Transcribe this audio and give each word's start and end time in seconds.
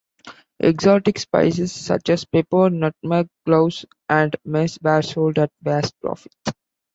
Exotic 0.59 1.19
spices 1.19 1.71
such 1.71 2.09
as 2.09 2.25
pepper, 2.25 2.71
nutmeg, 2.71 3.27
cloves, 3.45 3.85
and 4.09 4.35
mace 4.43 4.79
were 4.81 5.03
sold 5.03 5.37
at 5.37 5.51
vast 5.61 5.93
profits. 6.01 6.53